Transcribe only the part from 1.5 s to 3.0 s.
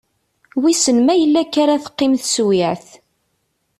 ara teqqim teswiɛt.